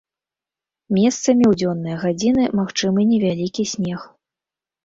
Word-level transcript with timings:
Месцамі 0.97 1.45
ў 1.51 1.59
дзённыя 1.63 1.97
гадзіны 2.05 2.43
магчымы 2.61 3.07
невялікі 3.13 3.63
снег. 3.75 3.99